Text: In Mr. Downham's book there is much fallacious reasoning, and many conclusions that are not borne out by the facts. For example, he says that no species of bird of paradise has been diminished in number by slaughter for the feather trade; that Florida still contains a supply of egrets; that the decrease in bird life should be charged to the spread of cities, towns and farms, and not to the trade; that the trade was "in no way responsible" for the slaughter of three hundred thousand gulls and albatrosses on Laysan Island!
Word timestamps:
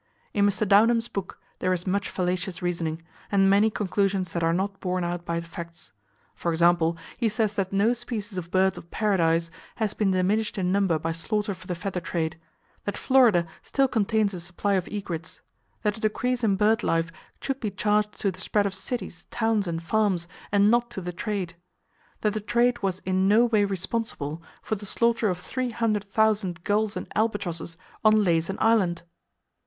In 0.33 0.47
Mr. 0.47 0.67
Downham's 0.67 1.07
book 1.07 1.39
there 1.59 1.71
is 1.71 1.85
much 1.85 2.09
fallacious 2.09 2.59
reasoning, 2.59 3.03
and 3.31 3.47
many 3.51 3.69
conclusions 3.69 4.31
that 4.31 4.43
are 4.43 4.51
not 4.51 4.79
borne 4.79 5.03
out 5.03 5.25
by 5.25 5.39
the 5.39 5.47
facts. 5.47 5.91
For 6.33 6.51
example, 6.51 6.97
he 7.17 7.29
says 7.29 7.53
that 7.53 7.71
no 7.71 7.93
species 7.93 8.35
of 8.35 8.49
bird 8.49 8.79
of 8.79 8.89
paradise 8.89 9.51
has 9.75 9.93
been 9.93 10.09
diminished 10.09 10.57
in 10.57 10.71
number 10.71 10.97
by 10.97 11.11
slaughter 11.11 11.53
for 11.53 11.67
the 11.67 11.75
feather 11.75 11.99
trade; 11.99 12.39
that 12.85 12.97
Florida 12.97 13.45
still 13.61 13.87
contains 13.87 14.33
a 14.33 14.39
supply 14.39 14.73
of 14.73 14.87
egrets; 14.87 15.41
that 15.83 15.93
the 15.93 15.99
decrease 16.01 16.43
in 16.43 16.55
bird 16.55 16.81
life 16.81 17.11
should 17.39 17.59
be 17.59 17.69
charged 17.69 18.19
to 18.21 18.31
the 18.31 18.39
spread 18.41 18.65
of 18.65 18.73
cities, 18.73 19.25
towns 19.29 19.67
and 19.67 19.83
farms, 19.83 20.27
and 20.51 20.71
not 20.71 20.89
to 20.89 20.99
the 21.01 21.13
trade; 21.13 21.53
that 22.21 22.33
the 22.33 22.41
trade 22.41 22.81
was 22.81 23.03
"in 23.05 23.27
no 23.27 23.45
way 23.45 23.63
responsible" 23.65 24.41
for 24.63 24.73
the 24.73 24.87
slaughter 24.87 25.29
of 25.29 25.37
three 25.37 25.69
hundred 25.69 26.05
thousand 26.05 26.63
gulls 26.63 26.97
and 26.97 27.07
albatrosses 27.15 27.77
on 28.03 28.13
Laysan 28.13 28.57
Island! 28.59 29.03